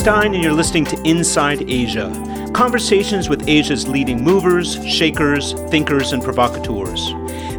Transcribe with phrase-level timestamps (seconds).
[0.00, 2.08] Stein, and you're listening to Inside Asia
[2.54, 7.12] conversations with Asia's leading movers, shakers, thinkers, and provocateurs.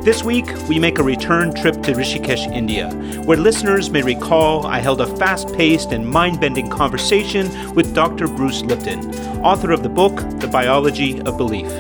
[0.04, 2.90] This week, we make a return trip to Rishikesh, India,
[3.26, 8.26] where listeners may recall I held a fast paced and mind bending conversation with Dr.
[8.28, 9.13] Bruce Lipton,
[9.46, 11.71] author of the book, The Biology of Belief.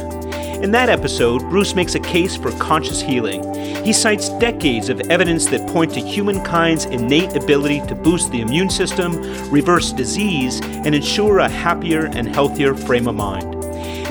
[0.61, 3.41] In that episode, Bruce makes a case for conscious healing.
[3.83, 8.69] He cites decades of evidence that point to humankind's innate ability to boost the immune
[8.69, 9.15] system,
[9.49, 13.55] reverse disease, and ensure a happier and healthier frame of mind.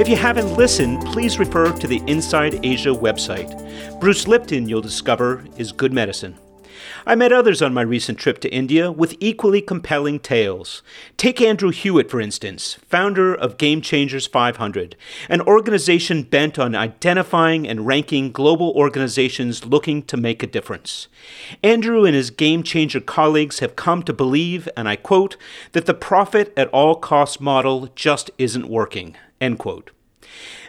[0.00, 4.00] If you haven't listened, please refer to the Inside Asia website.
[4.00, 6.36] Bruce Lipton, you'll discover, is good medicine.
[7.06, 10.82] I met others on my recent trip to India with equally compelling tales.
[11.16, 14.96] Take Andrew Hewitt, for instance, founder of Game Changers 500,
[15.28, 21.08] an organization bent on identifying and ranking global organizations looking to make a difference.
[21.62, 25.36] Andrew and his Game Changer colleagues have come to believe, and I quote,
[25.72, 29.16] that the profit at all costs model just isn't working.
[29.40, 29.90] End quote.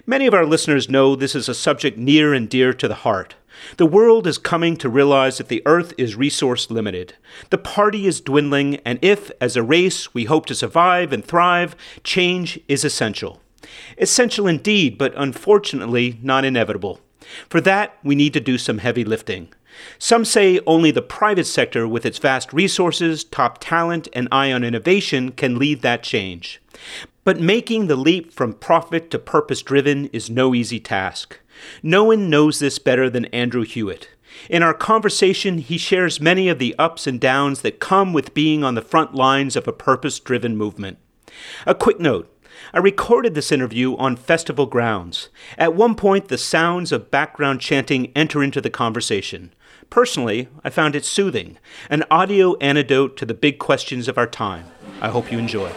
[0.06, 3.36] Many of our listeners know this is a subject near and dear to the heart.
[3.78, 7.16] The world is coming to realize that the earth is resource limited.
[7.50, 11.76] The party is dwindling, and if, as a race, we hope to survive and thrive,
[12.04, 13.42] change is essential.
[13.98, 17.00] Essential indeed, but unfortunately not inevitable.
[17.50, 19.50] For that, we need to do some heavy lifting.
[19.98, 24.64] Some say only the private sector, with its vast resources, top talent, and eye on
[24.64, 26.62] innovation, can lead that change.
[27.24, 31.40] But making the leap from profit to purpose driven is no easy task.
[31.84, 34.10] No one knows this better than Andrew Hewitt.
[34.50, 38.64] In our conversation, he shares many of the ups and downs that come with being
[38.64, 40.98] on the front lines of a purpose driven movement.
[41.68, 42.28] A quick note
[42.74, 45.30] I recorded this interview on festival grounds.
[45.58, 49.54] At one point, the sounds of background chanting enter into the conversation.
[49.90, 51.58] Personally, I found it soothing,
[51.90, 54.66] an audio antidote to the big questions of our time.
[55.02, 55.72] I hope you enjoy.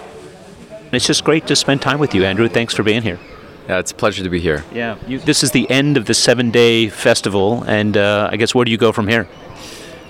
[0.92, 2.48] It's just great to spend time with you, Andrew.
[2.48, 3.18] Thanks for being here.
[3.68, 4.64] Yeah, it's a pleasure to be here.
[4.72, 8.64] Yeah, you, this is the end of the seven-day festival, and uh, I guess where
[8.64, 9.24] do you go from here?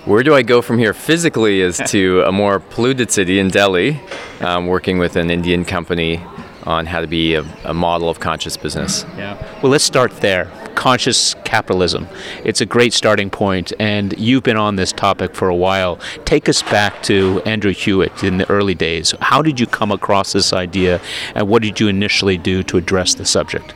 [0.04, 4.00] Where do I go from here physically is to a more polluted city in Delhi,
[4.40, 6.20] um, working with an Indian company
[6.64, 9.04] on how to be a, a model of conscious business.
[9.16, 9.36] Yeah.
[9.62, 12.08] Well, let's start there conscious capitalism.
[12.44, 15.98] It's a great starting point, and you've been on this topic for a while.
[16.24, 19.14] Take us back to Andrew Hewitt in the early days.
[19.20, 21.00] How did you come across this idea,
[21.34, 23.74] and what did you initially do to address the subject?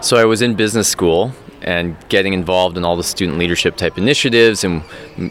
[0.00, 1.32] So, I was in business school
[1.62, 4.82] and getting involved in all the student leadership type initiatives, and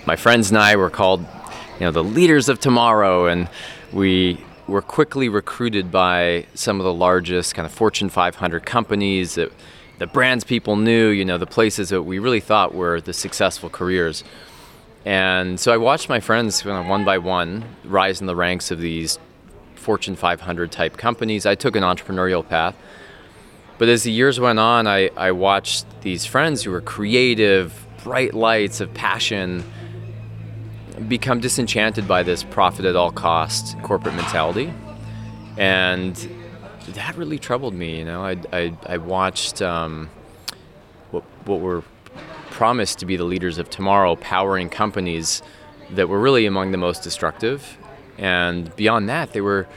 [0.05, 1.21] my friends and I were called,
[1.79, 3.49] you know, the leaders of tomorrow, and
[3.91, 9.51] we were quickly recruited by some of the largest kind of Fortune 500 companies that
[10.01, 13.69] the brands people knew, you know, the places that we really thought were the successful
[13.69, 14.23] careers.
[15.05, 18.71] And so I watched my friends you know, one by one rise in the ranks
[18.71, 19.19] of these
[19.75, 21.45] Fortune 500 type companies.
[21.45, 22.75] I took an entrepreneurial path.
[23.77, 28.33] But as the years went on, I, I watched these friends who were creative, bright
[28.33, 29.63] lights of passion
[31.07, 34.73] become disenchanted by this profit at all costs corporate mentality.
[35.57, 36.17] And
[36.93, 37.99] that really troubled me.
[37.99, 40.09] You know, I, I, I watched um,
[41.11, 41.83] what, what were
[42.49, 45.41] promised to be the leaders of tomorrow powering companies
[45.91, 47.77] that were really among the most destructive.
[48.17, 49.67] And beyond that, they were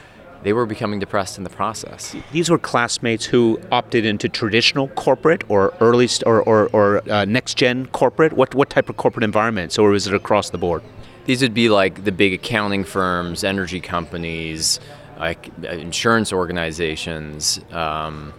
[0.43, 2.15] they were becoming depressed in the process.
[2.31, 7.25] These were classmates who opted into traditional corporate or early st- or, or, or uh,
[7.25, 8.33] next gen corporate.
[8.33, 10.83] What what type of corporate environments, or is it across the board?
[11.25, 14.79] These would be like the big accounting firms, energy companies,
[15.17, 17.59] like insurance organizations.
[17.71, 18.33] Um,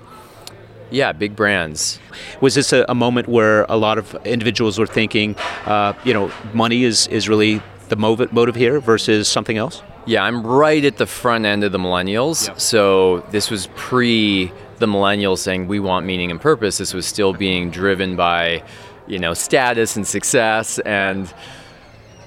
[0.91, 1.99] yeah, big brands.
[2.41, 5.35] Was this a, a, moment where a lot of individuals were thinking,
[5.65, 9.83] uh, you know, money is, is really the motive, motive here versus something else?
[10.07, 12.47] Yeah, I'm right at the front end of the millennials.
[12.47, 12.61] Yep.
[12.61, 16.79] So this was pre the millennials saying we want meaning and purpose.
[16.79, 18.63] This was still being driven by,
[19.09, 21.33] you know, status and success and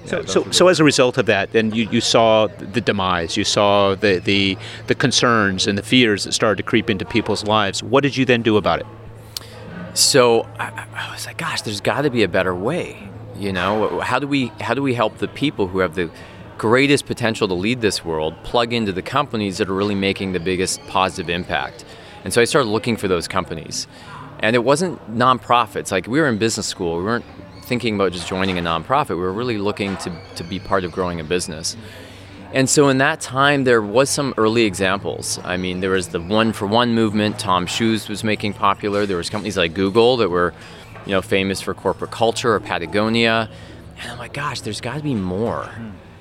[0.06, 3.44] so, so, so as a result of that, then you, you saw the demise, you
[3.44, 7.82] saw the, the, the concerns and the fears that started to creep into people's lives.
[7.82, 8.86] What did you then do about it?
[9.94, 13.08] So I, I was like, gosh, there's got to be a better way.
[13.36, 16.10] You know, how do we how do we help the people who have the
[16.58, 20.40] greatest potential to lead this world plug into the companies that are really making the
[20.40, 21.84] biggest positive impact?
[22.22, 23.86] And so I started looking for those companies.
[24.40, 25.90] And it wasn't nonprofits.
[25.90, 27.24] Like we were in business school, we weren't
[27.70, 29.10] thinking about just joining a nonprofit.
[29.10, 31.76] We were really looking to, to be part of growing a business.
[32.52, 35.38] And so in that time, there was some early examples.
[35.44, 37.38] I mean, there was the one for one movement.
[37.38, 39.06] TOMS Shoes was making popular.
[39.06, 40.52] There was companies like Google that were,
[41.06, 43.48] you know, famous for corporate culture or Patagonia.
[44.02, 45.70] And I'm like, gosh, there's got to be more.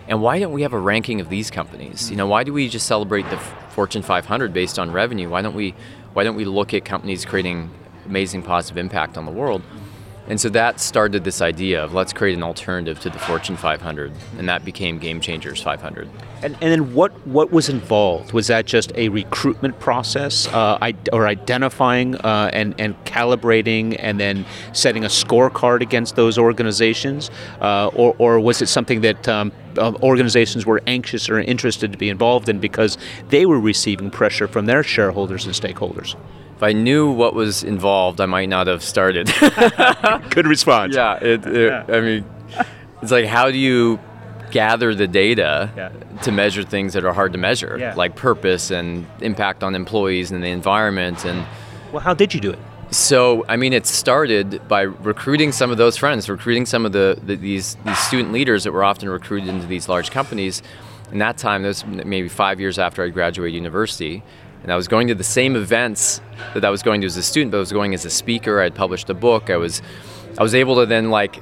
[0.07, 2.11] And why don't we have a ranking of these companies?
[2.11, 3.37] You know, why do we just celebrate the
[3.71, 5.29] Fortune 500 based on revenue?
[5.29, 5.73] Why don't we
[6.13, 7.71] why don't we look at companies creating
[8.05, 9.63] amazing positive impact on the world?
[10.29, 14.11] And so that started this idea of let's create an alternative to the Fortune 500,
[14.37, 16.07] and that became Game Changers 500.
[16.43, 18.31] And, and then what, what was involved?
[18.31, 24.45] Was that just a recruitment process uh, or identifying uh, and, and calibrating and then
[24.71, 27.31] setting a scorecard against those organizations?
[27.59, 32.07] Uh, or, or was it something that um, organizations were anxious or interested to be
[32.07, 32.99] involved in because
[33.29, 36.15] they were receiving pressure from their shareholders and stakeholders?
[36.59, 39.27] If I knew what was involved, I might not have started.
[40.29, 40.93] Good response.
[40.93, 41.85] Yeah, it, it, yeah.
[41.87, 42.25] I mean,
[43.01, 43.97] it's like how do you
[44.51, 45.89] gather the data yeah.
[46.23, 47.93] to measure things that are hard to measure, yeah.
[47.93, 51.47] like purpose and impact on employees and the environment and.
[51.93, 52.59] Well, how did you do it?
[52.91, 57.17] So, I mean, it started by recruiting some of those friends, recruiting some of the,
[57.23, 60.61] the these these student leaders that were often recruited into these large companies.
[61.09, 64.23] In that time, that was maybe five years after I graduated university,
[64.63, 66.21] and I was going to the same events
[66.53, 68.59] that I was going to as a student, but I was going as a speaker.
[68.59, 69.49] I had published a book.
[69.49, 69.81] I was,
[70.37, 71.41] I was able to then like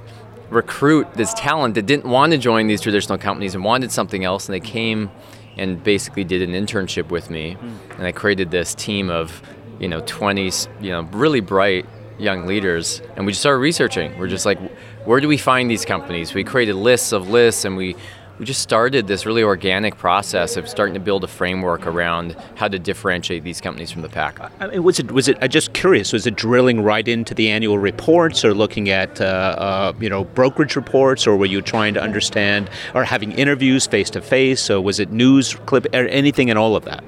[0.50, 4.48] recruit this talent that didn't want to join these traditional companies and wanted something else,
[4.48, 5.12] and they came
[5.58, 7.92] and basically did an internship with me, hmm.
[7.94, 9.42] and I created this team of,
[9.80, 11.86] you know, 20, you know, really bright
[12.20, 14.18] young leaders, and we just started researching.
[14.18, 14.60] We're just like,
[15.06, 16.34] where do we find these companies?
[16.34, 17.96] We created lists of lists, and we
[18.40, 22.68] we just started this really organic process of starting to build a framework around how
[22.68, 24.40] to differentiate these companies from the pack.
[24.60, 25.38] I mean, was it was it?
[25.42, 26.14] I'm just curious.
[26.14, 30.24] Was it drilling right into the annual reports, or looking at uh, uh, you know
[30.24, 34.62] brokerage reports, or were you trying to understand, or having interviews face to face?
[34.62, 37.04] So was it news clip, or anything and all of that?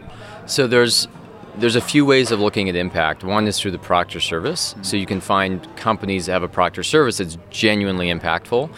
[0.47, 1.07] So there's
[1.57, 3.23] there's a few ways of looking at impact.
[3.23, 4.75] One is through the proctor service.
[4.81, 8.69] So you can find companies that have a proctor service that's genuinely impactful.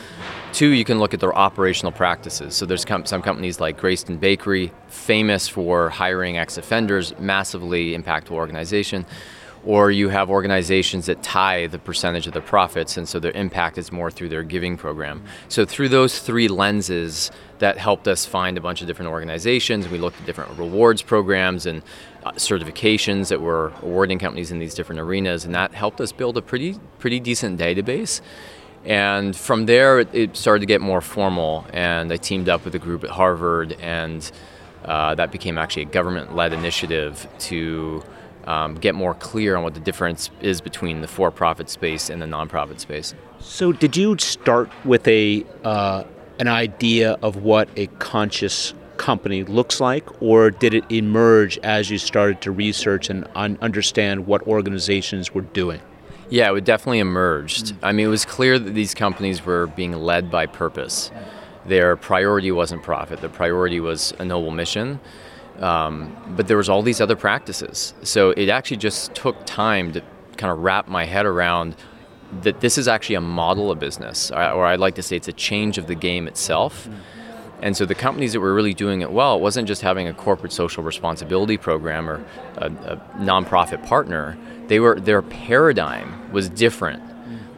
[0.54, 2.56] Two, you can look at their operational practices.
[2.56, 9.06] So there's com- some companies like Greyston Bakery, famous for hiring ex-offenders, massively impactful organization.
[9.64, 13.78] Or you have organizations that tie the percentage of the profits, and so their impact
[13.78, 15.24] is more through their giving program.
[15.50, 19.88] So through those three lenses, that helped us find a bunch of different organizations.
[19.88, 21.84] We looked at different rewards programs and
[22.24, 26.38] uh, certifications that were awarding companies in these different arenas, and that helped us build
[26.38, 28.20] a pretty pretty decent database.
[28.86, 32.74] And from there, it, it, started to get more formal, and I teamed up with
[32.74, 34.30] a group at Harvard, and
[34.86, 38.04] uh, that became actually a government led initiative to
[38.46, 42.22] um, get more clear on what the difference is between the for profit space and
[42.22, 43.14] the nonprofit space.
[43.40, 46.04] So, did you start with a uh,
[46.40, 51.98] an idea of what a conscious company looks like, or did it emerge as you
[51.98, 55.82] started to research and un- understand what organizations were doing?
[56.32, 57.66] Yeah, it definitely emerged.
[57.66, 57.86] Mm-hmm.
[57.86, 61.12] I mean, it was clear that these companies were being led by purpose.
[61.66, 63.20] Their priority wasn't profit.
[63.20, 65.00] Their priority was a noble mission.
[65.60, 67.94] Um, but there was all these other practices.
[68.02, 70.02] So it actually just took time to
[70.38, 71.76] kind of wrap my head around
[72.42, 75.34] that this is actually a model of business, or I'd like to say it's a
[75.34, 76.88] change of the game itself.
[76.88, 77.00] Mm-hmm.
[77.64, 80.14] And so the companies that were really doing it well, it wasn't just having a
[80.14, 82.26] corporate social responsibility program or
[82.56, 84.38] a, a nonprofit partner
[84.72, 87.04] they were their paradigm was different.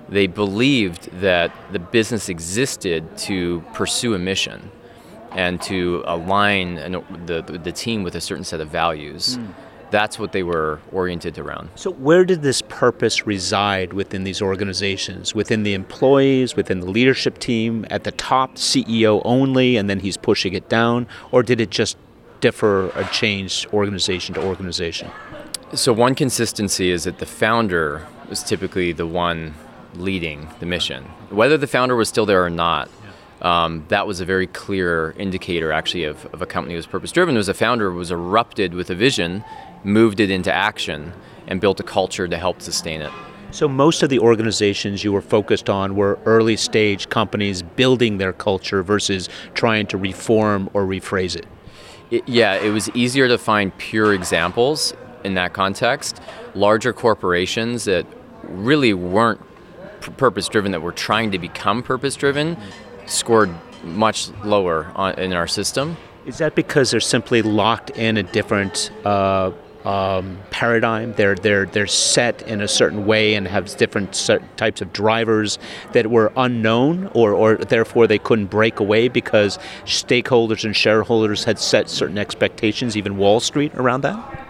[0.10, 4.72] They believed that the business existed to pursue a mission
[5.32, 9.38] and to align an, the, the team with a certain set of values.
[9.38, 9.54] Mm.
[9.90, 11.70] That's what they were oriented around.
[11.76, 15.36] So, where did this purpose reside within these organizations?
[15.36, 20.18] Within the employees, within the leadership team, at the top, CEO only, and then he's
[20.18, 21.08] pushing it down?
[21.32, 21.98] Or did it just
[22.40, 25.12] differ or change organization to organization?
[25.74, 29.54] So, one consistency is that the founder was typically the one
[29.94, 31.04] leading the mission.
[31.30, 32.90] Whether the founder was still there or not,
[33.44, 37.12] um, that was a very clear indicator, actually, of, of a company that was purpose
[37.12, 37.36] driven.
[37.36, 39.46] Was a founder was erupted with a vision,
[39.84, 41.14] moved it into action,
[41.46, 43.12] and built a culture to help sustain it.
[43.52, 48.34] So, most of the organizations you were focused on were early stage companies building their
[48.34, 51.46] culture versus trying to reform or rephrase it.
[52.10, 56.20] it yeah, it was easier to find pure examples in that context.
[56.56, 58.08] Larger corporations that
[58.44, 59.42] really weren't
[60.18, 62.58] purpose driven, that were trying to become purpose driven,
[63.06, 63.50] scored
[63.84, 65.98] much lower on, in our system.
[66.26, 69.52] Is that because they're simply locked in a different uh,
[69.84, 71.14] um, paradigm?
[71.14, 74.14] They're they're they're set in a certain way and have different
[74.56, 75.60] types of drivers
[75.92, 81.60] that were unknown, or or therefore they couldn't break away because stakeholders and shareholders had
[81.60, 84.43] set certain expectations, even Wall Street around that.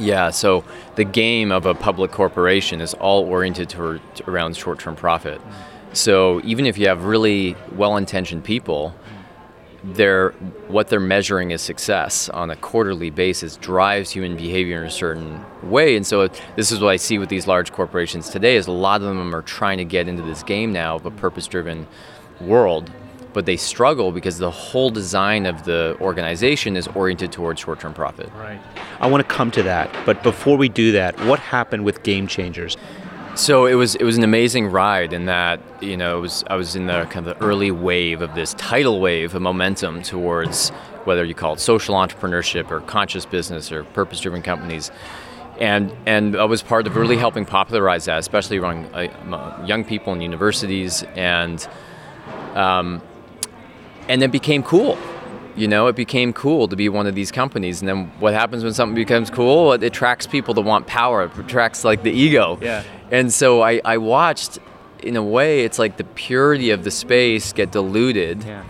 [0.00, 0.64] Yeah, so
[0.96, 5.42] the game of a public corporation is all oriented to, around short term profit.
[5.92, 8.94] So even if you have really well intentioned people,
[9.84, 10.30] their
[10.68, 15.42] what they're measuring as success on a quarterly basis drives human behavior in a certain
[15.62, 18.72] way and so this is what i see with these large corporations today is a
[18.72, 21.86] lot of them are trying to get into this game now of a purpose driven
[22.42, 22.92] world
[23.32, 28.30] but they struggle because the whole design of the organization is oriented towards short-term profit.
[28.34, 28.60] Right.
[29.00, 32.26] I want to come to that but before we do that what happened with game
[32.26, 32.76] changers?
[33.36, 36.56] So it was it was an amazing ride in that you know it was I
[36.56, 40.72] was in the kind of the early wave of this tidal wave of momentum towards
[41.04, 44.90] whether you call it social entrepreneurship or conscious business or purpose driven companies.
[45.58, 50.12] And, and I was part of really helping popularize that, especially among uh, young people
[50.14, 51.66] in universities, and
[52.54, 53.02] um,
[54.10, 54.98] and it became cool.
[55.56, 57.80] You know it became cool to be one of these companies.
[57.80, 59.72] And then what happens when something becomes cool?
[59.72, 61.24] It attracts people to want power.
[61.24, 62.58] It attracts like the ego.
[62.60, 62.82] Yeah.
[63.10, 64.58] And so I, I watched
[65.02, 68.64] in a way it's like the purity of the space get diluted yeah.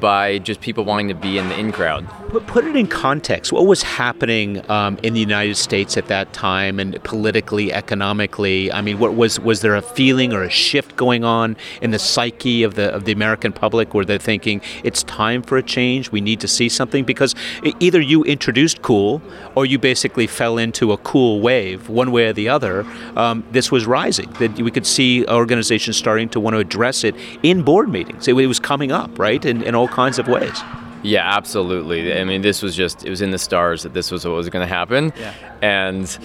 [0.00, 2.06] by just people wanting to be in the in crowd.
[2.32, 3.52] Put, put it in context.
[3.52, 8.72] What was happening um, in the United States at that time, and politically, economically?
[8.72, 11.98] I mean, what was was there a feeling or a shift going on in the
[11.98, 16.10] psyche of the of the American public, where they're thinking it's time for a change?
[16.10, 17.34] We need to see something because
[17.80, 19.20] either you introduced cool,
[19.54, 22.86] or you basically fell into a cool wave, one way or the other.
[23.14, 24.32] Um, this was rising.
[24.38, 28.26] That we could see organizations starting to want to address it in board meetings.
[28.26, 30.62] It, it was coming up, right, in, in all kinds of ways.
[31.02, 32.12] Yeah, absolutely.
[32.16, 34.48] I mean, this was just, it was in the stars that this was what was
[34.48, 35.12] going to happen.
[35.18, 35.34] Yeah.
[35.60, 36.18] And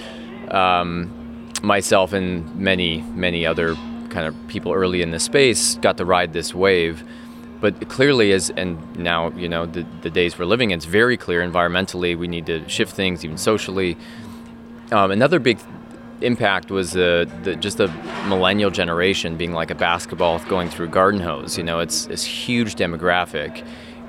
[0.51, 3.75] um, myself and many, many other
[4.09, 7.03] kind of people early in the space got to ride this wave.
[7.59, 11.17] But clearly, as and now you know the, the days we're living in, it's very
[11.17, 13.97] clear environmentally we need to shift things, even socially.
[14.91, 15.57] Um, another big
[16.21, 17.87] impact was the, the, just the
[18.27, 21.57] millennial generation being like a basketball going through garden hose.
[21.57, 23.65] You know, it's this huge demographic,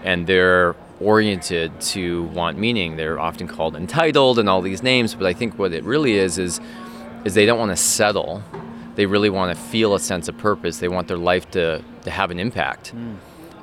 [0.09, 2.97] and they're oriented to want meaning.
[2.97, 6.38] They're often called entitled and all these names, but I think what it really is
[6.38, 6.61] is
[7.27, 8.43] is they don't want to settle.
[8.95, 10.79] They really want to feel a sense of purpose.
[10.79, 12.97] They want their life to, to have an impact.
[12.97, 13.17] Mm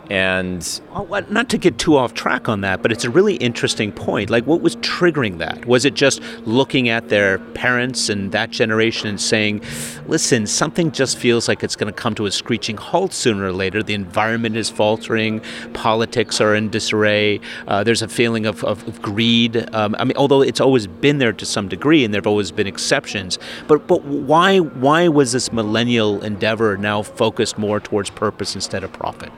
[0.10, 0.82] and
[1.30, 4.30] not to get too off track on that but it's a really interesting point.
[4.30, 5.66] Like what was triggering that?
[5.66, 9.62] Was it just looking at their parents and that generation and saying
[10.08, 13.52] listen something just feels like it's going to come to a screeching halt sooner or
[13.52, 13.82] later.
[13.82, 15.42] The environment is faltering.
[15.74, 17.40] Politics are in disarray.
[17.68, 19.74] Uh, there's a feeling of, of, of greed.
[19.74, 22.52] Um, i mean although it's always been there to some degree and there have always
[22.52, 23.40] been exceptions.
[23.68, 28.92] But but why why was this millennial endeavor now focused more towards purpose instead of
[28.94, 29.32] profit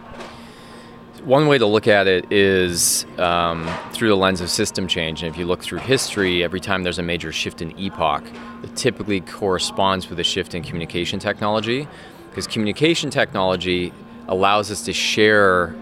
[1.27, 5.21] one way to look at it is um, through the lens of system change.
[5.21, 8.23] And if you look through history, every time there's a major shift in epoch,
[8.63, 11.85] it typically corresponds with a shift in communication technology.
[12.29, 13.91] Because communication technology
[14.29, 15.75] allows us to share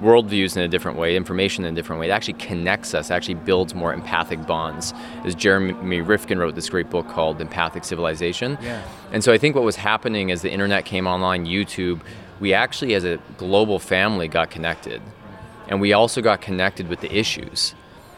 [0.00, 2.08] worldviews in a different way, information in a different way.
[2.08, 4.94] It actually connects us, actually builds more empathic bonds.
[5.24, 8.56] As Jeremy Rifkin wrote this great book called Empathic Civilization.
[8.62, 8.82] Yeah.
[9.12, 12.00] And so I think what was happening as the internet came online, YouTube,
[12.44, 15.00] we actually, as a global family, got connected.
[15.66, 17.74] And we also got connected with the issues.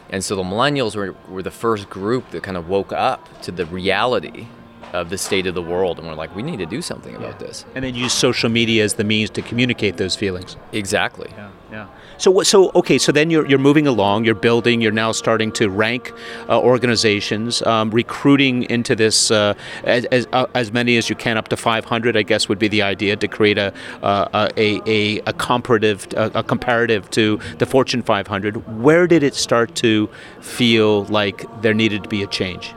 [0.09, 3.53] And so the millennials were, were the first group that kind of woke up to
[3.53, 4.47] the reality
[4.93, 7.39] of the state of the world and we're like we need to do something about
[7.39, 7.47] yeah.
[7.47, 7.65] this.
[7.75, 10.57] And then use social media as the means to communicate those feelings.
[10.71, 11.29] Exactly.
[11.37, 11.87] Yeah yeah.
[12.17, 15.69] So so okay so then you're, you're moving along you're building you're now starting to
[15.69, 16.13] rank
[16.47, 19.53] uh, organizations um, recruiting into this uh,
[19.83, 22.67] as, as, uh, as, many as you can up to 500 i guess would be
[22.67, 27.65] the idea to create a uh, a, a, a comparative a, a comparative to the
[27.65, 32.73] fortune 500 where did it start to feel like there needed to be a change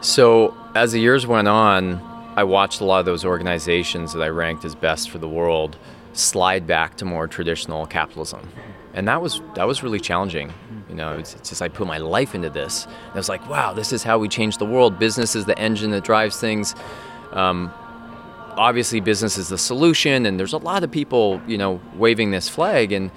[0.00, 2.00] so as the years went on,
[2.36, 5.76] I watched a lot of those organizations that I ranked as best for the world
[6.12, 8.48] slide back to more traditional capitalism.
[8.94, 10.52] And that was that was really challenging.
[10.88, 12.86] You know, it's, it's, just I put my life into this.
[12.86, 14.98] And I was like, wow, this is how we change the world.
[14.98, 16.74] Business is the engine that drives things.
[17.30, 17.72] Um,
[18.56, 22.48] obviously, business is the solution, and there's a lot of people, you know, waving this
[22.48, 22.90] flag.
[22.90, 23.12] And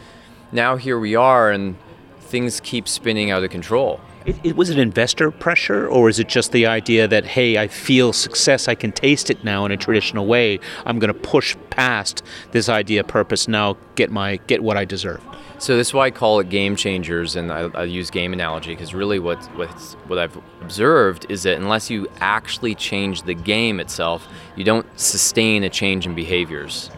[0.51, 1.75] now here we are, and
[2.19, 3.99] things keep spinning out of control.
[4.25, 7.67] It, it, was it investor pressure, or is it just the idea that hey, I
[7.67, 10.59] feel success, I can taste it now in a traditional way.
[10.85, 14.85] I'm going to push past this idea of purpose now, get my get what I
[14.85, 15.21] deserve.
[15.59, 18.73] So this is why I call it game changers, and I, I use game analogy
[18.73, 23.81] because really what what's, what I've observed is that unless you actually change the game
[23.81, 24.25] itself,
[24.55, 26.89] you don't sustain a change in behaviors.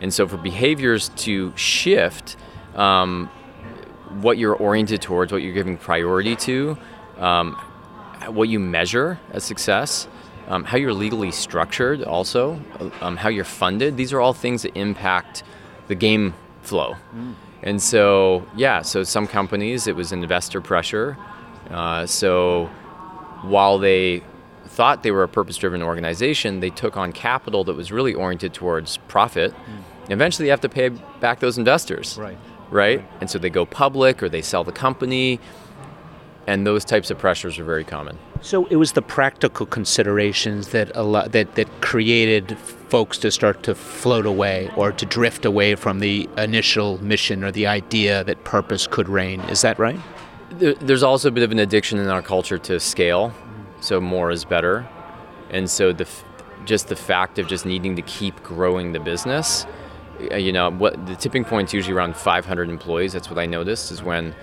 [0.00, 2.36] And so for behaviors to shift.
[2.74, 3.28] Um,
[4.20, 6.76] what you're oriented towards, what you're giving priority to,
[7.18, 7.54] um,
[8.28, 10.08] what you measure as success,
[10.48, 12.60] um, how you're legally structured, also,
[13.00, 13.96] um, how you're funded.
[13.96, 15.42] These are all things that impact
[15.88, 16.96] the game flow.
[17.14, 17.34] Mm.
[17.62, 21.16] And so, yeah, so some companies, it was investor pressure.
[21.70, 22.66] Uh, so
[23.42, 24.22] while they
[24.66, 28.52] thought they were a purpose driven organization, they took on capital that was really oriented
[28.52, 29.52] towards profit.
[29.52, 30.12] Mm.
[30.12, 30.88] Eventually, you have to pay
[31.20, 32.18] back those investors.
[32.18, 32.36] Right.
[32.72, 33.04] Right.
[33.20, 35.38] And so they go public or they sell the company.
[36.46, 38.18] And those types of pressures are very common.
[38.40, 44.26] So it was the practical considerations that that that created folks to start to float
[44.26, 49.08] away or to drift away from the initial mission or the idea that purpose could
[49.08, 49.40] reign.
[49.42, 50.00] Is that right?
[50.50, 53.32] There's also a bit of an addiction in our culture to scale,
[53.80, 54.86] so more is better,
[55.50, 56.08] and so the
[56.64, 59.66] just the fact of just needing to keep growing the business.
[60.30, 63.12] Uh, you know, what the tipping point is usually around 500 employees.
[63.12, 64.34] That's what I noticed is when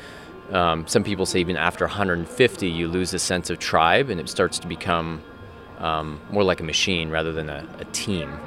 [0.51, 4.29] um, some people say even after 150, you lose a sense of tribe and it
[4.29, 5.21] starts to become
[5.77, 8.38] um, more like a machine rather than a, a, team.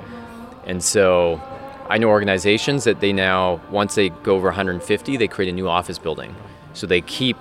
[0.67, 1.41] And so
[1.89, 5.69] I know organizations that they now, once they go over 150, they create a new
[5.69, 6.35] office building.
[6.75, 7.39] So they keep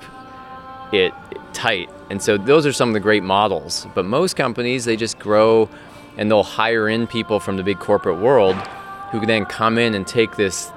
[0.93, 1.13] it
[1.53, 1.89] tight.
[2.10, 3.88] And so those are some of the great models.
[3.95, 5.69] But most companies, they just grow
[6.17, 8.55] and they'll hire in people from the big corporate world
[9.12, 10.72] who can then come in and take this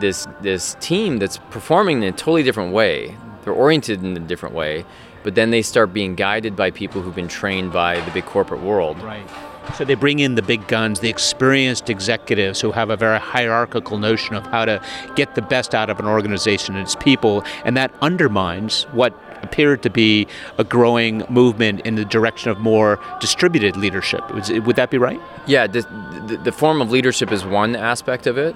[0.00, 3.16] this this team that's performing in a totally different way.
[3.42, 4.84] They're oriented in a different way,
[5.22, 8.62] but then they start being guided by people who've been trained by the big corporate
[8.62, 9.00] world.
[9.02, 9.28] Right.
[9.76, 13.98] So they bring in the big guns, the experienced executives who have a very hierarchical
[13.98, 14.82] notion of how to
[15.14, 19.82] get the best out of an organization and its people, and that undermines what appeared
[19.82, 20.26] to be
[20.58, 24.22] a growing movement in the direction of more distributed leadership.
[24.32, 25.20] Would that be right?
[25.46, 25.82] Yeah, the,
[26.26, 28.54] the, the form of leadership is one aspect of it.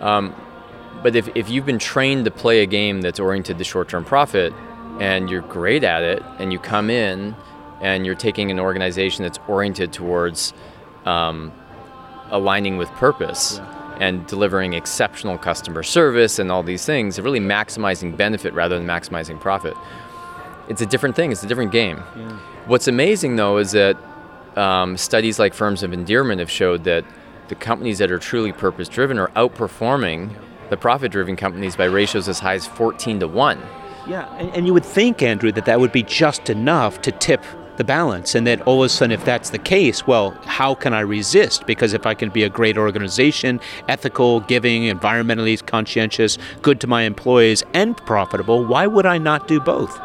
[0.00, 0.34] Um,
[1.02, 4.04] but if, if you've been trained to play a game that's oriented to short term
[4.04, 4.52] profit
[5.00, 7.36] and you're great at it and you come in
[7.80, 10.52] and you're taking an organization that's oriented towards
[11.04, 11.52] um,
[12.30, 13.96] aligning with purpose yeah.
[14.00, 19.38] and delivering exceptional customer service and all these things, really maximizing benefit rather than maximizing
[19.38, 19.74] profit.
[20.68, 22.02] It's a different thing, it's a different game.
[22.16, 22.38] Yeah.
[22.66, 23.96] What's amazing though is that
[24.56, 27.04] um, studies like Firms of Endearment have showed that
[27.48, 30.34] the companies that are truly purpose driven are outperforming
[30.70, 33.62] the profit driven companies by ratios as high as 14 to 1.
[34.08, 37.44] Yeah, and, and, you would think, Andrew, that that would be just enough to tip
[37.76, 38.34] the balance.
[38.34, 41.66] And that all of a sudden, if that's the case, well, how can I resist?
[41.66, 47.02] Because if I can be a great organization, ethical, giving, environmentally conscientious, good to my
[47.02, 50.00] employees, and profitable, why would I not do both?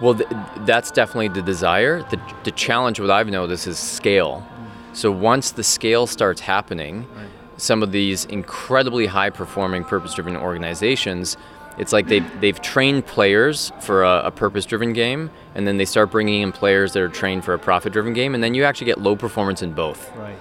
[0.00, 2.02] Well, th- that's definitely the desire.
[2.02, 4.46] The, the challenge, what I've noticed, is scale.
[4.92, 10.36] So once the scale starts happening, right some of these incredibly high performing purpose driven
[10.36, 11.36] organizations
[11.76, 15.84] it's like they've, they've trained players for a, a purpose driven game and then they
[15.84, 18.64] start bringing in players that are trained for a profit driven game and then you
[18.64, 20.36] actually get low performance in both right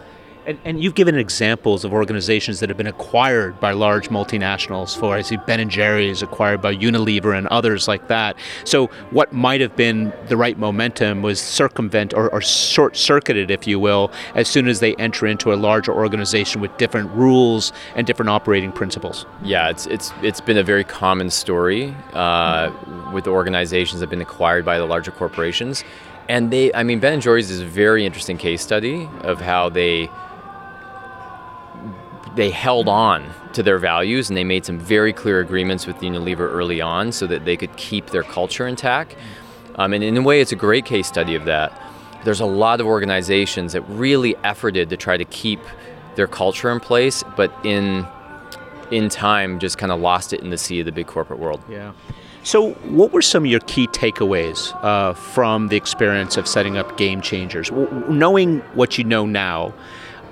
[0.48, 4.98] and, and you've given examples of organizations that have been acquired by large multinationals.
[4.98, 8.38] For I see Ben and Jerry's acquired by Unilever and others like that.
[8.64, 13.68] So what might have been the right momentum was circumvent or, or short circuited, if
[13.68, 18.08] you will, as soon as they enter into a larger organization with different rules and
[18.08, 19.26] different operating principles.
[19.44, 22.72] Yeah, it's it's it's been a very common story uh,
[23.14, 25.84] with organizations that have been acquired by the larger corporations.
[26.30, 29.70] And they, I mean, Ben and Jerry's is a very interesting case study of how
[29.70, 30.10] they
[32.38, 36.50] they held on to their values and they made some very clear agreements with Unilever
[36.52, 39.16] early on so that they could keep their culture intact.
[39.76, 41.82] Um, and in a way, it's a great case study of that.
[42.24, 45.60] There's a lot of organizations that really efforted to try to keep
[46.16, 48.08] their culture in place, but in
[48.92, 51.62] in time just kind of lost it in the sea of the big corporate world.
[51.70, 51.92] Yeah.
[52.44, 56.98] So, what were some of your key takeaways uh, from the experience of setting up
[56.98, 57.70] Game Changers?
[57.70, 59.74] W- knowing what you know now,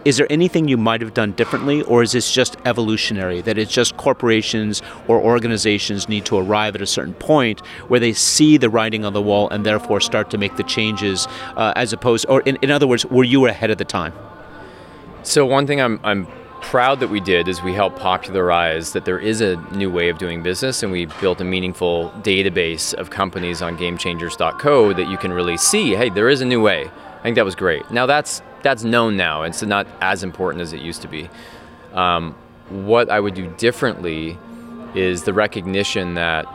[0.05, 3.41] is there anything you might have done differently, or is this just evolutionary?
[3.41, 8.13] That it's just corporations or organizations need to arrive at a certain point where they
[8.13, 11.91] see the writing on the wall and therefore start to make the changes, uh, as
[11.91, 14.13] opposed, or in, in other words, were you ahead of the time?
[15.23, 16.27] So one thing I'm, I'm
[16.61, 20.19] proud that we did is we helped popularize that there is a new way of
[20.19, 25.31] doing business and we built a meaningful database of companies on gamechangers.co that you can
[25.31, 26.89] really see hey there is a new way
[27.19, 29.43] i think that was great now that's that's known now.
[29.43, 31.29] It's not as important as it used to be.
[31.93, 32.33] Um,
[32.69, 34.39] what I would do differently
[34.95, 36.45] is the recognition that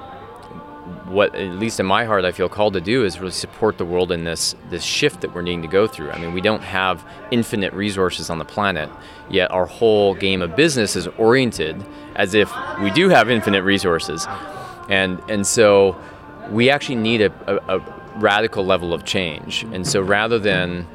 [1.07, 3.85] what at least in my heart I feel called to do is really support the
[3.85, 6.11] world in this this shift that we're needing to go through.
[6.11, 8.91] I mean, we don't have infinite resources on the planet,
[9.29, 11.77] yet our whole game of business is oriented
[12.17, 14.27] as if we do have infinite resources.
[14.89, 15.97] And and so
[16.51, 17.81] we actually need a, a, a
[18.17, 19.63] radical level of change.
[19.73, 20.89] And so rather than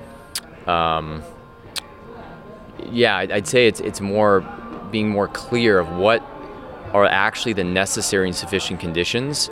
[0.67, 1.23] um,
[2.91, 4.41] yeah, I'd say it's it's more
[4.91, 6.23] being more clear of what
[6.93, 9.49] are actually the necessary and sufficient conditions,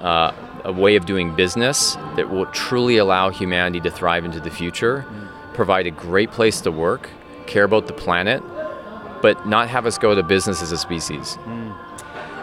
[0.00, 0.32] uh,
[0.64, 5.04] a way of doing business that will truly allow humanity to thrive into the future,
[5.54, 7.08] provide a great place to work,
[7.46, 8.42] care about the planet,
[9.20, 11.38] but not have us go to business as a species.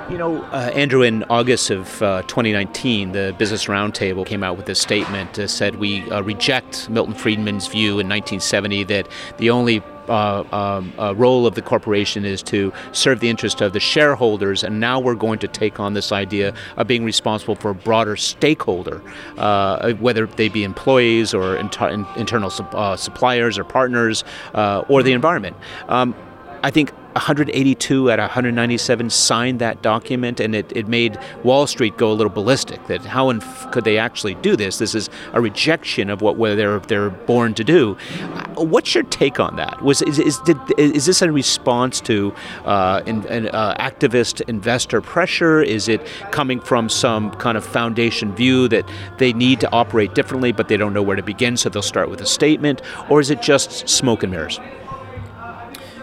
[0.09, 4.67] You know, uh, Andrew, in August of uh, 2019, the Business Roundtable came out with
[4.67, 9.83] a statement that said we uh, reject Milton Friedman's view in 1970 that the only
[10.07, 14.63] uh, um, uh, role of the corporation is to serve the interest of the shareholders,
[14.63, 18.15] and now we're going to take on this idea of being responsible for a broader
[18.15, 19.03] stakeholder,
[19.37, 24.23] uh, whether they be employees or inter- internal suppliers or partners
[24.55, 25.55] or the environment.
[25.87, 26.15] Um,
[26.63, 31.97] I think 182 out of 197 signed that document, and it, it made Wall Street
[31.97, 32.85] go a little ballistic.
[32.87, 34.77] That how inf- could they actually do this?
[34.77, 37.95] This is a rejection of what they're they're born to do.
[38.55, 39.81] What's your take on that?
[39.81, 42.33] Was is is, did, is this a response to
[42.65, 45.61] uh, in, uh, activist investor pressure?
[45.61, 50.51] Is it coming from some kind of foundation view that they need to operate differently,
[50.51, 53.29] but they don't know where to begin, so they'll start with a statement, or is
[53.29, 54.59] it just smoke and mirrors?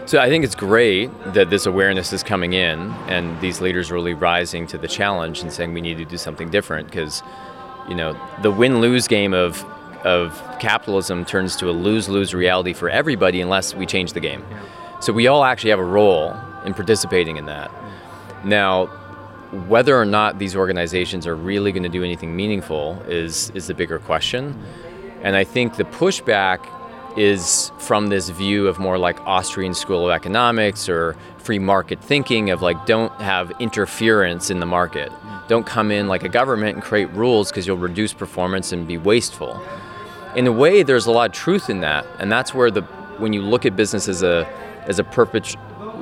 [0.07, 3.95] So I think it's great that this awareness is coming in and these leaders are
[3.95, 7.21] really rising to the challenge and saying we need to do something different because
[7.89, 9.65] you know the win-lose game of
[10.05, 14.45] of capitalism turns to a lose-lose reality for everybody unless we change the game.
[15.01, 17.69] So we all actually have a role in participating in that.
[18.45, 18.85] Now,
[19.67, 23.73] whether or not these organizations are really going to do anything meaningful is is the
[23.73, 24.57] bigger question.
[25.21, 26.65] And I think the pushback
[27.17, 32.51] is from this view of more like Austrian School of Economics or free market thinking
[32.51, 35.11] of like don't have interference in the market.
[35.47, 38.97] Don't come in like a government and create rules because you'll reduce performance and be
[38.97, 39.59] wasteful.
[40.35, 42.81] In a way, there's a lot of truth in that, and that's where the
[43.17, 44.47] when you look at business as a
[44.85, 45.55] as a purpose,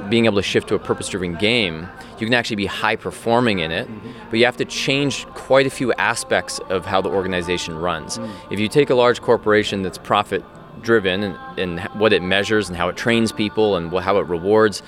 [0.10, 1.88] being able to shift to a purpose-driven game,
[2.19, 3.88] you can actually be high performing in it,
[4.30, 8.17] but you have to change quite a few aspects of how the organization runs.
[8.17, 8.30] Mm.
[8.51, 10.43] If you take a large corporation that's profit
[10.86, 14.82] driven and, and what it measures and how it trains people and how it rewards,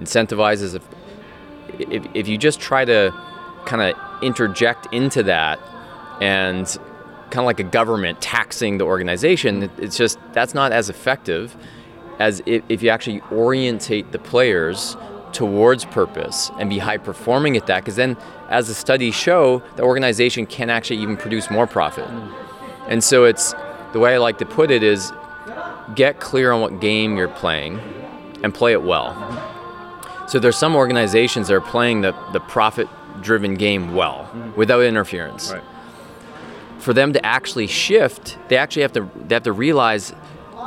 [0.00, 0.74] incentivizes.
[0.74, 0.88] If,
[1.78, 3.14] if, if you just try to
[3.66, 5.60] kind of interject into that
[6.20, 6.66] and
[7.30, 11.56] kind of like a government taxing the organization, it's just that's not as effective
[12.18, 14.96] as if, if you actually orientate the players
[15.32, 18.16] towards purpose and be high performing at that because then
[18.48, 22.32] as the studies show the organization can actually even produce more profit mm.
[22.86, 23.54] and so it's
[23.92, 25.10] the way i like to put it is
[25.94, 27.78] get clear on what game you're playing
[28.42, 29.14] and play it well.
[30.28, 32.88] So there's some organizations that are playing the, the profit
[33.20, 34.54] driven game well mm-hmm.
[34.56, 35.52] without interference.
[35.52, 35.62] Right.
[36.78, 40.12] For them to actually shift, they actually have to they have to realize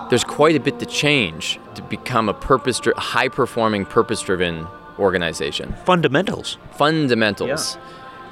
[0.09, 5.73] there's quite a bit to change to become a purpose high performing purpose driven organization.
[5.85, 6.57] Fundamentals.
[6.77, 7.75] Fundamentals.
[7.75, 7.81] Yeah.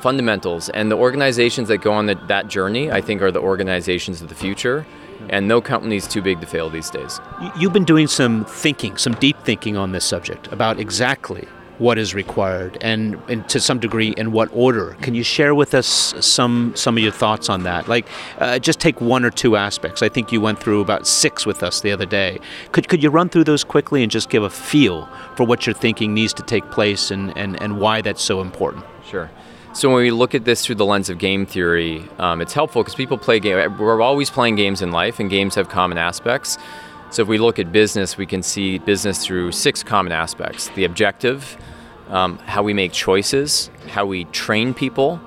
[0.04, 0.68] Fundamentals.
[0.68, 4.28] And the organizations that go on the, that journey, I think, are the organizations of
[4.28, 4.86] the future
[5.30, 7.22] and no company is too big to fail these days.
[7.58, 11.48] You've been doing some thinking, some deep thinking on this subject about exactly
[11.80, 14.96] what is required and, and, to some degree in what order.
[15.02, 17.88] Can you share with us some some of your thoughts on that?
[17.88, 18.06] Like,
[18.40, 20.04] uh, just take one or two aspects.
[20.04, 22.40] I think you went through about six with us the other day.
[22.74, 25.74] Could could you run through those quickly and just give a feel for what you're
[25.74, 28.86] thinking needs to take place and, and, and why that's so important?
[29.06, 29.32] Sure.
[29.76, 32.84] So when we look at this through the lens of game theory, um, it's helpful
[32.84, 33.76] because people play game.
[33.80, 36.60] We're always playing games in life, and games have common aspects.
[37.10, 40.84] So if we look at business, we can see business through six common aspects: the
[40.84, 41.58] objective,
[42.10, 45.20] um, how we make choices, how we train people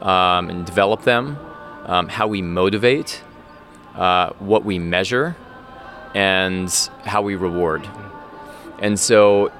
[0.00, 1.36] um, and develop them,
[1.84, 3.22] um, how we motivate,
[3.94, 5.36] uh, what we measure,
[6.14, 6.70] and
[7.04, 7.86] how we reward.
[8.78, 9.52] And so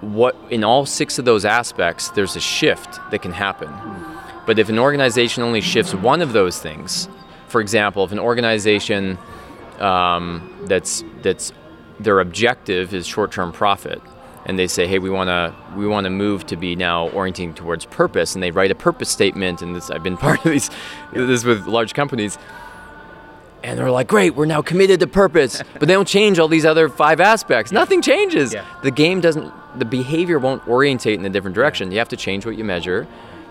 [0.00, 3.72] what in all six of those aspects there's a shift that can happen
[4.46, 7.08] but if an organization only shifts one of those things
[7.48, 9.18] for example if an organization
[9.80, 11.52] um, that's that's
[12.00, 14.00] their objective is short-term profit
[14.46, 17.52] and they say hey we want to we want to move to be now orienting
[17.52, 20.70] towards purpose and they write a purpose statement and this i've been part of these
[21.12, 22.38] this with large companies
[23.62, 26.64] and they're like, great, we're now committed to purpose, but they don't change all these
[26.64, 27.72] other five aspects.
[27.72, 28.54] Nothing changes.
[28.54, 28.64] Yeah.
[28.82, 31.92] The game doesn't, the behavior won't orientate in a different direction.
[31.92, 33.06] You have to change what you measure.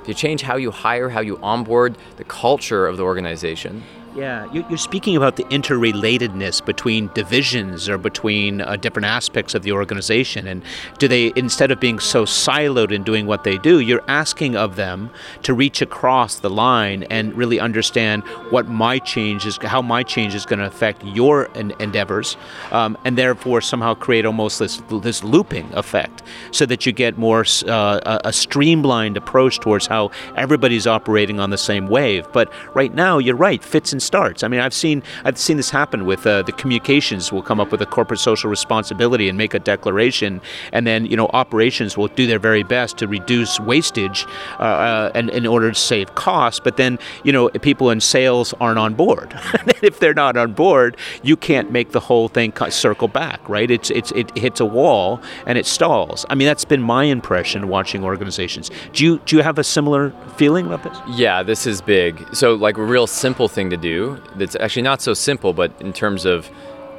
[0.05, 3.83] You change how you hire, how you onboard, the culture of the organization.
[4.17, 9.73] Yeah, you're speaking about the interrelatedness between divisions or between uh, different aspects of the
[9.73, 10.47] organization.
[10.47, 10.63] And
[10.97, 14.75] do they, instead of being so siloed in doing what they do, you're asking of
[14.75, 15.12] them
[15.43, 20.34] to reach across the line and really understand what my change is, how my change
[20.34, 22.38] is going to affect your en- endeavors,
[22.71, 27.45] um, and therefore somehow create almost this this looping effect, so that you get more
[27.67, 32.25] uh, a streamlined approach towards how everybody's operating on the same wave.
[32.34, 34.41] But right now, you're right, fits and starts.
[34.43, 37.71] I mean, I've seen I've seen this happen with uh, the communications will come up
[37.71, 40.41] with a corporate social responsibility and make a declaration,
[40.71, 44.25] and then you know operations will do their very best to reduce wastage
[44.59, 46.59] uh, uh, and in order to save costs.
[46.63, 49.37] But then you know people in sales aren't on board.
[49.83, 53.69] if they're not on board, you can't make the whole thing circle back, right?
[53.69, 56.25] It's it's it hits a wall and it stalls.
[56.29, 58.71] I mean, that's been my impression watching organizations.
[58.93, 60.97] Do you do you have a similar feeling about this?
[61.09, 62.13] Yeah, this is big.
[62.33, 63.96] So like a real simple thing to do
[64.36, 66.49] that's actually not so simple, but in terms of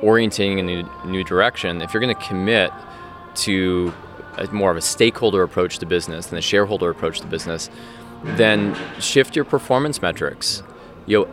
[0.02, 2.70] orienting in a new direction, if you're going to commit
[3.34, 3.92] to
[4.36, 7.70] a, more of a stakeholder approach to business than a shareholder approach to business,
[8.22, 10.62] then shift your performance metrics.
[11.06, 11.28] You know,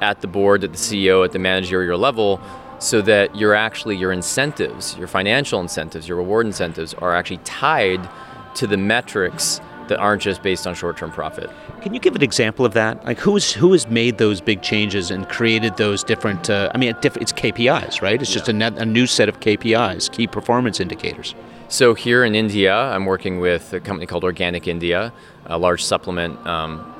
[0.00, 2.40] at the board, at the CEO, at the managerial your level,
[2.78, 8.08] so that you're actually your incentives, your financial incentives, your reward incentives are actually tied
[8.54, 11.50] to the metrics that aren't just based on short-term profit.
[11.82, 13.04] Can you give an example of that?
[13.04, 16.48] Like who's who has made those big changes and created those different?
[16.50, 18.20] Uh, I mean, it's KPIs, right?
[18.20, 21.34] It's just a, net, a new set of KPIs, key performance indicators.
[21.68, 25.12] So here in India, I'm working with a company called Organic India,
[25.44, 26.94] a large supplement um,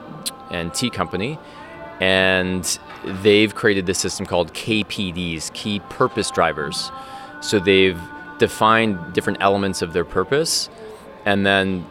[0.50, 1.38] and tea company,
[2.00, 2.78] and
[3.22, 6.92] they've created this system called KPDs, key purpose drivers.
[7.40, 7.98] So they've
[8.38, 10.68] defined different elements of their purpose,
[11.24, 11.86] and then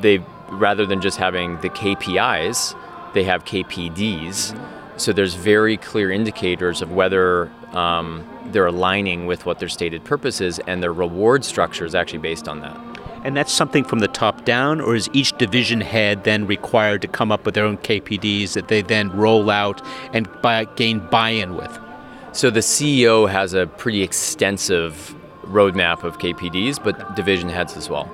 [0.00, 2.76] they rather than just having the KPIs,
[3.14, 4.58] they have KPDs.
[4.96, 10.40] So there's very clear indicators of whether um, they're aligning with what their stated purpose
[10.40, 12.76] is, and their reward structure is actually based on that.
[13.24, 17.08] And that's something from the top down, or is each division head then required to
[17.08, 21.30] come up with their own KPDs that they then roll out and buy, gain buy
[21.30, 21.78] in with?
[22.32, 28.08] So the CEO has a pretty extensive roadmap of KPDs, but division heads as well.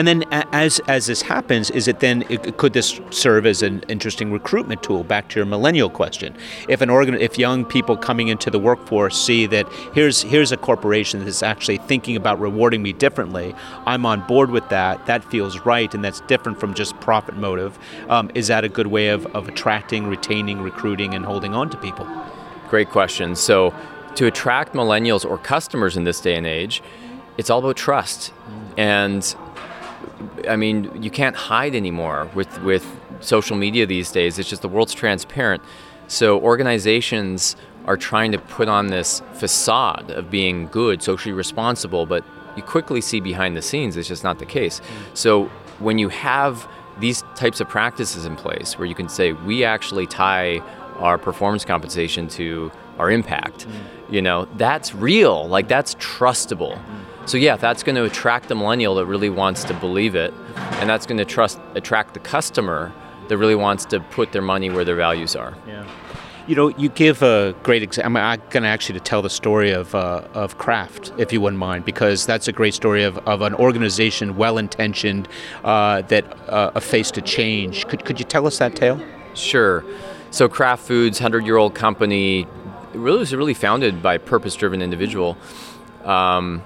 [0.00, 2.22] And then as as this happens, is it then
[2.56, 5.04] could this serve as an interesting recruitment tool?
[5.04, 6.34] Back to your millennial question,
[6.70, 10.56] if an organ, if young people coming into the workforce see that here's here's a
[10.56, 15.04] corporation that's actually thinking about rewarding me differently, I'm on board with that.
[15.04, 17.78] That feels right, and that's different from just profit motive.
[18.08, 21.76] Um, is that a good way of, of attracting, retaining, recruiting, and holding on to
[21.76, 22.08] people?
[22.70, 23.36] Great question.
[23.36, 23.74] So
[24.14, 26.82] to attract millennials or customers in this day and age,
[27.36, 28.32] it's all about trust.
[28.76, 29.22] And
[30.48, 32.86] I mean, you can't hide anymore with with
[33.20, 34.38] social media these days.
[34.38, 35.62] It's just the world's transparent.
[36.08, 42.24] So organizations are trying to put on this facade of being good, socially responsible, but
[42.56, 44.80] you quickly see behind the scenes it's just not the case.
[44.80, 45.16] Mm.
[45.16, 45.44] So
[45.78, 50.06] when you have these types of practices in place where you can say we actually
[50.06, 50.58] tie
[50.98, 53.72] our performance compensation to our impact, mm.
[54.12, 56.76] you know, that's real, like that's trustable.
[56.76, 57.04] Mm.
[57.30, 60.34] So yeah, that's going to attract the millennial that really wants to believe it,
[60.80, 62.92] and that's going to trust attract the customer
[63.28, 65.54] that really wants to put their money where their values are.
[65.64, 65.86] Yeah.
[66.48, 68.20] You know, you give a great example.
[68.20, 71.60] I'm going to actually to tell the story of uh, of Kraft, if you wouldn't
[71.60, 75.28] mind, because that's a great story of, of an organization, well intentioned,
[75.62, 77.86] uh, that uh, faced a change.
[77.86, 79.00] Could could you tell us that tale?
[79.34, 79.84] Sure.
[80.32, 82.48] So Kraft Foods, hundred year old company,
[82.92, 85.38] really was really founded by a purpose driven individual.
[86.04, 86.64] Um,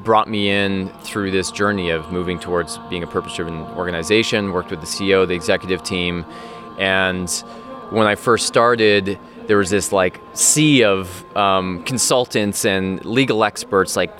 [0.00, 4.70] brought me in through this journey of moving towards being a purpose driven organization, worked
[4.70, 6.24] with the CEO, the executive team.
[6.78, 7.30] And
[7.90, 13.96] when I first started, there was this like sea of um, consultants and legal experts
[13.96, 14.12] like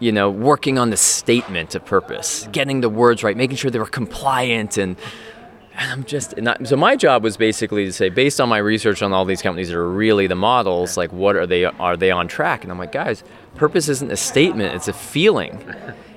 [0.00, 3.80] you know working on the statement of purpose getting the words right making sure they
[3.80, 4.96] were compliant and and
[5.78, 9.12] I'm just not, so my job was basically to say based on my research on
[9.12, 12.26] all these companies that are really the models like what are they are they on
[12.26, 12.64] track?
[12.64, 13.22] And I'm like guys
[13.54, 15.64] purpose isn't a statement it's a feeling.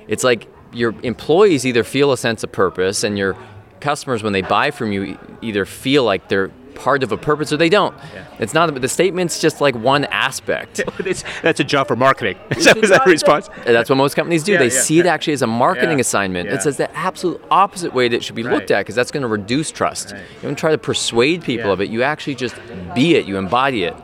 [0.08, 3.36] It's like your employees either feel a sense of purpose and your
[3.80, 7.56] customers when they buy from you either feel like they're part of a purpose or
[7.56, 7.96] they don't.
[8.14, 8.26] Yeah.
[8.38, 10.80] It's not the statement's just like one aspect.
[11.42, 12.38] that's a job for marketing.
[12.56, 13.48] Is that, is that a response?
[13.64, 14.52] That's what most companies do.
[14.52, 16.48] Yeah, they yeah, see it actually as a marketing assignment.
[16.48, 18.54] It says the absolute opposite way that it should be right.
[18.54, 20.12] looked at because that's going to reduce trust.
[20.12, 20.20] Right.
[20.20, 21.88] You don't try to persuade people of it.
[21.88, 22.54] You actually just
[22.94, 23.26] be it.
[23.26, 23.96] You embody it.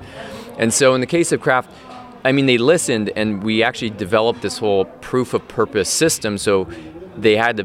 [0.59, 1.70] And so in the case of Kraft,
[2.24, 6.38] I mean, they listened and we actually developed this whole proof of purpose system.
[6.38, 6.68] So
[7.16, 7.64] they had to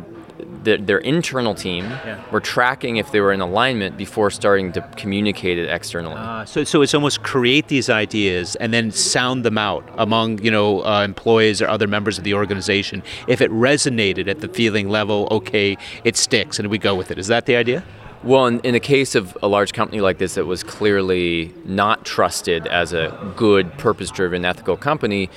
[0.64, 2.20] the, their internal team Yeah.
[2.32, 6.16] were tracking if they were in alignment before starting to communicate it externally.
[6.16, 10.52] Uh, so, so it's almost create these ideas and then sound them out among you
[10.52, 13.04] know uh, employees or other members of the organization.
[13.28, 17.18] If it resonated at the feeling level, okay, it sticks, and we go with it.
[17.18, 17.84] Is that the idea?
[18.24, 22.06] Well, in, in the case of a large company like this that was clearly not
[22.06, 25.30] trusted as a good, purpose driven, ethical company,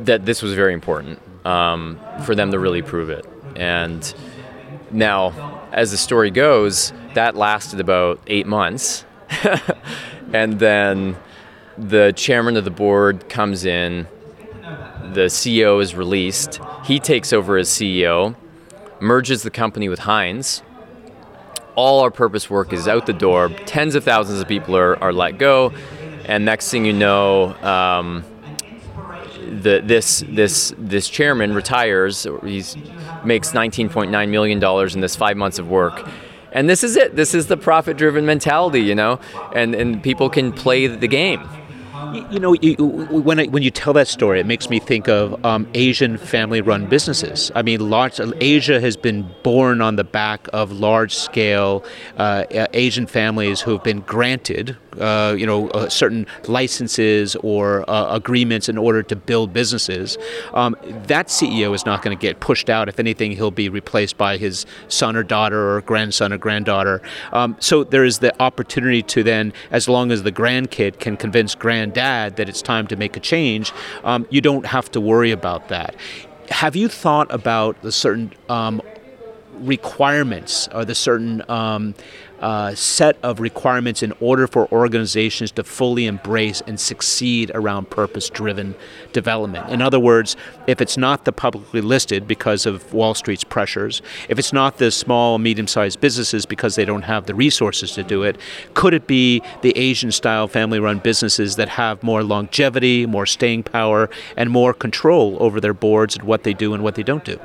[0.00, 3.26] that this was very important um, for them to really prove it.
[3.56, 4.14] And
[4.94, 9.04] now, as the story goes, that lasted about eight months.
[10.32, 11.16] and then
[11.76, 14.06] the chairman of the board comes in,
[15.12, 18.34] the CEO is released, he takes over as CEO,
[19.00, 20.62] merges the company with Heinz
[21.74, 23.48] all our purpose work is out the door.
[23.48, 25.72] Tens of thousands of people are, are let go,
[26.24, 28.24] and next thing you know, um,
[29.44, 32.24] the, this this this chairman retires.
[32.24, 32.62] He
[33.24, 36.06] makes 19.9 million dollars in this five months of work.
[36.52, 37.16] And this is it.
[37.16, 39.18] This is the profit-driven mentality, you know,
[39.52, 41.46] and and people can play the game.
[42.30, 45.42] You, know, you, when I, when you tell that story, it makes me think of
[45.44, 47.50] um, Asian family-run businesses.
[47.54, 51.84] I mean, large Asia has been born on the back of large-scale
[52.16, 58.14] uh, Asian families who have been granted, uh, you know, uh, certain licenses or uh,
[58.14, 60.18] agreements in order to build businesses.
[60.52, 60.76] Um,
[61.06, 62.88] that CEO is not going to get pushed out.
[62.88, 67.02] If anything, he'll be replaced by his son or daughter or grandson or granddaughter.
[67.32, 71.54] Um, so there is the opportunity to then, as long as the grandkid can convince
[71.54, 73.72] granddad that it's time to make a change,
[74.04, 75.94] um, you don't have to worry about that.
[76.50, 78.82] Have you thought about the certain um,
[79.64, 81.94] requirements or the certain um,
[82.40, 88.28] uh, set of requirements in order for organizations to fully embrace and succeed around purpose
[88.28, 88.74] driven
[89.14, 89.66] development.
[89.70, 94.38] In other words, if it's not the publicly listed because of Wall Street's pressures, if
[94.38, 98.22] it's not the small, medium sized businesses because they don't have the resources to do
[98.24, 98.36] it,
[98.74, 103.62] could it be the Asian style family run businesses that have more longevity, more staying
[103.62, 107.24] power, and more control over their boards and what they do and what they don't
[107.24, 107.40] do?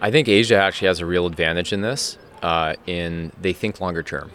[0.00, 2.18] I think Asia actually has a real advantage in this.
[2.42, 4.30] Uh, in they think longer term,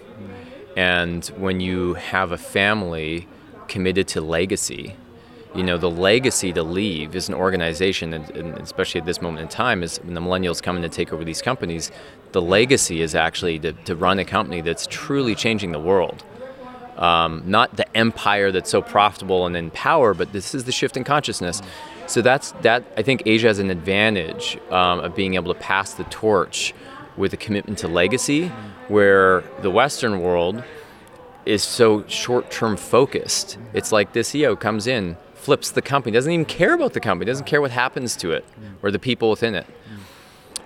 [0.75, 3.27] and when you have a family
[3.67, 4.95] committed to legacy,
[5.53, 9.43] you know the legacy to leave is an organization, and, and especially at this moment
[9.43, 11.91] in time, is when the millennials come in to take over these companies.
[12.31, 16.23] The legacy is actually to, to run a company that's truly changing the world.
[16.97, 20.97] Um, not the empire that's so profitable and in power, but this is the shift
[20.97, 21.61] in consciousness.
[22.11, 22.83] So that's that.
[22.97, 26.73] I think Asia has an advantage um, of being able to pass the torch
[27.15, 28.47] with a commitment to legacy,
[28.89, 30.61] where the Western world
[31.45, 33.57] is so short-term focused.
[33.73, 37.29] It's like this CEO comes in, flips the company, doesn't even care about the company,
[37.29, 38.43] doesn't care what happens to it
[38.83, 39.65] or the people within it.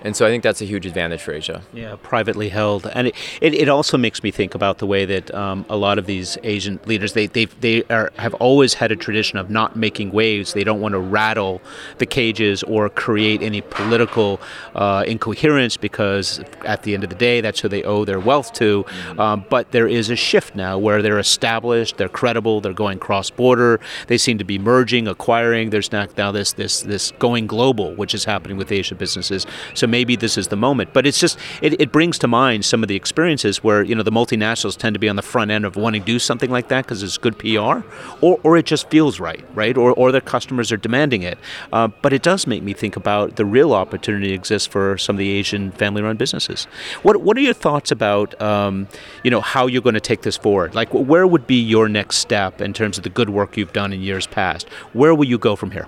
[0.01, 1.63] And so I think that's a huge advantage for Asia.
[1.73, 5.33] Yeah, privately held, and it, it, it also makes me think about the way that
[5.33, 8.95] um, a lot of these Asian leaders they they they are, have always had a
[8.95, 10.53] tradition of not making waves.
[10.53, 11.61] They don't want to rattle
[11.97, 14.39] the cages or create any political
[14.75, 18.53] uh, incoherence because at the end of the day, that's who they owe their wealth
[18.53, 18.85] to.
[19.17, 23.29] Um, but there is a shift now where they're established, they're credible, they're going cross
[23.29, 23.79] border.
[24.07, 25.69] They seem to be merging, acquiring.
[25.69, 29.45] There's now, now this this this going global, which is happening with Asian businesses.
[29.73, 30.87] So maybe this is the moment.
[30.91, 34.03] But it's just it, it brings to mind some of the experiences where you know
[34.03, 36.67] the multinationals tend to be on the front end of wanting to do something like
[36.67, 37.75] that because it's good PR,
[38.25, 41.37] or or it just feels right, right, or or their customers are demanding it.
[41.71, 45.19] Uh, but it does make me think about the real opportunity exists for some of
[45.19, 46.65] the Asian family-run businesses.
[47.03, 48.87] What what are your thoughts about um,
[49.23, 50.75] you know how you're going to take this forward?
[50.75, 53.93] Like where would be your next step in terms of the good work you've done
[53.93, 54.67] in years past?
[54.93, 55.87] Where will you go from here?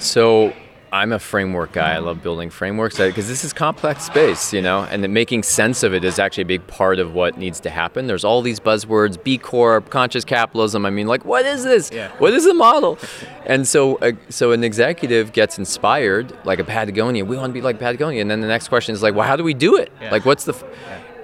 [0.00, 0.52] So
[0.92, 1.94] I'm a framework guy.
[1.94, 5.94] I love building frameworks because this is complex space, you know, and making sense of
[5.94, 8.06] it is actually a big part of what needs to happen.
[8.06, 10.84] There's all these buzzwords, B Corp, conscious capitalism.
[10.84, 11.90] I mean, like, what is this?
[11.90, 12.10] Yeah.
[12.18, 12.98] What is the model?
[13.46, 17.24] and so, uh, so an executive gets inspired, like a Patagonia.
[17.24, 19.36] We want to be like Patagonia, and then the next question is like, well, how
[19.36, 19.90] do we do it?
[19.98, 20.10] Yeah.
[20.10, 20.64] Like, what's the, f-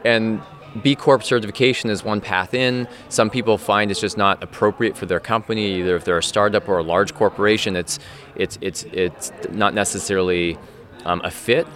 [0.02, 0.40] and
[0.82, 2.88] B Corp certification is one path in.
[3.08, 6.68] Some people find it's just not appropriate for their company, either if they're a startup
[6.68, 7.76] or a large corporation.
[7.76, 7.98] It's
[8.36, 10.58] it's it's it's not necessarily
[11.04, 11.66] um, a fit,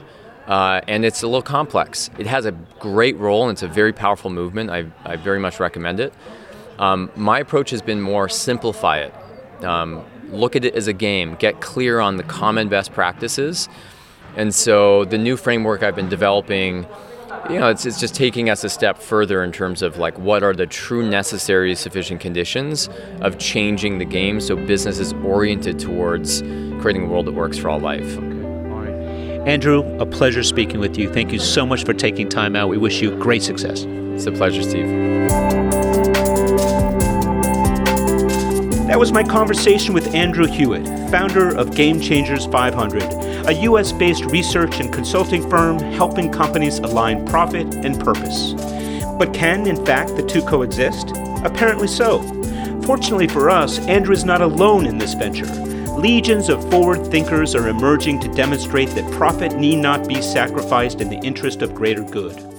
[0.46, 2.10] uh, and it's a little complex.
[2.18, 4.70] It has a great role and it's a very powerful movement.
[4.70, 6.12] I I very much recommend it.
[6.78, 9.14] Um, my approach has been more simplify it.
[9.64, 11.36] Um, look at it as a game.
[11.36, 13.68] Get clear on the common best practices.
[14.36, 16.86] And so the new framework I've been developing
[17.50, 20.42] you know, it's, it's just taking us a step further in terms of like what
[20.42, 22.88] are the true necessary sufficient conditions
[23.20, 26.42] of changing the game so business is oriented towards
[26.80, 28.16] creating a world that works for all life.
[28.18, 29.48] All right.
[29.48, 31.12] Andrew, a pleasure speaking with you.
[31.12, 32.68] Thank you so much for taking time out.
[32.68, 33.84] We wish you great success.
[33.84, 35.91] It's a pleasure, Steve.
[38.92, 43.02] That was my conversation with Andrew Hewitt, founder of Game Changers 500,
[43.46, 48.52] a US based research and consulting firm helping companies align profit and purpose.
[49.18, 51.08] But can, in fact, the two coexist?
[51.42, 52.20] Apparently so.
[52.82, 55.46] Fortunately for us, Andrew is not alone in this venture.
[55.96, 61.08] Legions of forward thinkers are emerging to demonstrate that profit need not be sacrificed in
[61.08, 62.51] the interest of greater good.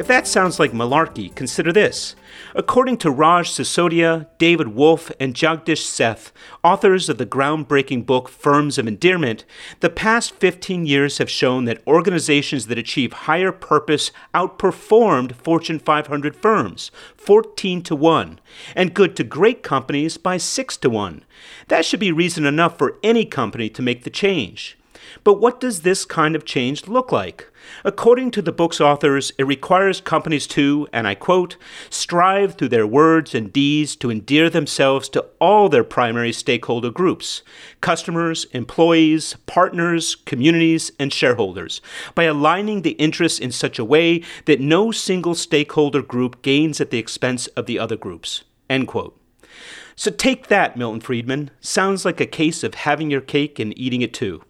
[0.00, 2.16] If that sounds like malarkey, consider this.
[2.54, 6.32] According to Raj Sisodia, David Wolfe, and Jagdish Sheth,
[6.64, 9.44] authors of the groundbreaking book Firms of Endearment,
[9.80, 16.34] the past 15 years have shown that organizations that achieve higher purpose outperformed Fortune 500
[16.34, 18.40] firms 14 to 1,
[18.74, 21.26] and good to great companies by 6 to 1.
[21.68, 24.78] That should be reason enough for any company to make the change.
[25.24, 27.49] But what does this kind of change look like?
[27.84, 31.56] According to the book's authors, it requires companies to, and I quote,
[31.88, 37.42] strive through their words and deeds to endear themselves to all their primary stakeholder groups
[37.80, 41.80] customers, employees, partners, communities, and shareholders
[42.14, 46.90] by aligning the interests in such a way that no single stakeholder group gains at
[46.90, 48.44] the expense of the other groups.
[48.68, 49.18] End quote.
[49.96, 51.50] So take that, Milton Friedman.
[51.60, 54.42] Sounds like a case of having your cake and eating it too.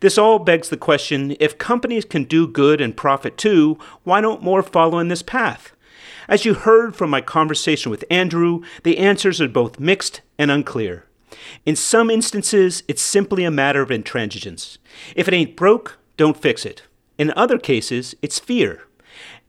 [0.00, 4.42] This all begs the question if companies can do good and profit too, why don't
[4.42, 5.72] more follow in this path?
[6.28, 11.04] As you heard from my conversation with Andrew, the answers are both mixed and unclear.
[11.66, 14.78] In some instances, it's simply a matter of intransigence.
[15.14, 16.82] If it ain't broke, don't fix it.
[17.18, 18.84] In other cases, it's fear.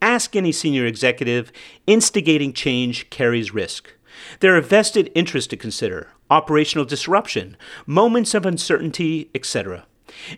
[0.01, 1.51] Ask any senior executive,
[1.87, 3.93] instigating change carries risk.
[4.39, 9.85] There are vested interests to consider, operational disruption, moments of uncertainty, etc.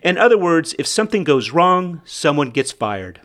[0.02, 3.20] In other words, if something goes wrong, someone gets fired.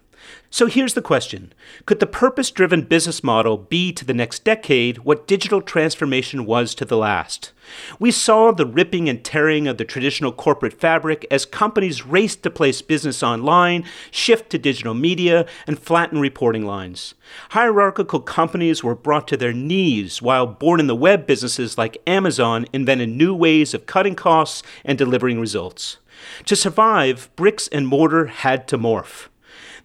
[0.50, 1.52] So here's the question
[1.88, 6.76] Could the purpose driven business model be to the next decade what digital transformation was
[6.76, 7.54] to the last?
[7.98, 12.52] We saw the ripping and tearing of the traditional corporate fabric as companies raced to
[12.52, 17.16] place business online, shift to digital media, and flatten reporting lines.
[17.50, 22.68] Hierarchical companies were brought to their knees while born in the web businesses like Amazon
[22.72, 25.98] invented new ways of cutting costs and delivering results.
[26.46, 29.28] To survive, bricks and mortar had to morph.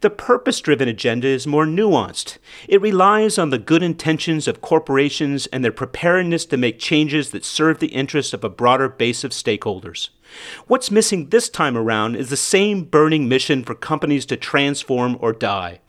[0.00, 2.38] The purpose driven agenda is more nuanced.
[2.68, 7.44] It relies on the good intentions of corporations and their preparedness to make changes that
[7.44, 10.10] serve the interests of a broader base of stakeholders.
[10.68, 15.32] What's missing this time around is the same burning mission for companies to transform or
[15.32, 15.80] die.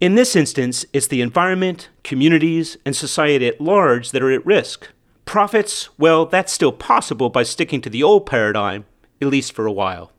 [0.00, 4.88] In this instance, it's the environment, communities, and society at large that are at risk.
[5.24, 8.84] Profits, well, that's still possible by sticking to the old paradigm,
[9.20, 10.12] at least for a while.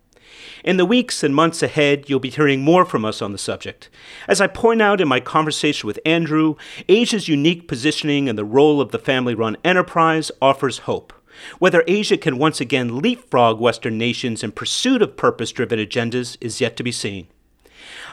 [0.63, 3.89] In the weeks and months ahead, you'll be hearing more from us on the subject.
[4.27, 6.55] As I point out in my conversation with Andrew,
[6.87, 11.13] Asia's unique positioning and the role of the family run enterprise offers hope.
[11.59, 16.61] Whether Asia can once again leapfrog Western nations in pursuit of purpose driven agendas is
[16.61, 17.27] yet to be seen.